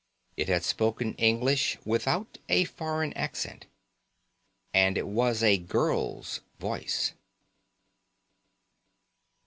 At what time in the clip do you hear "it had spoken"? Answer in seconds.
0.35-1.13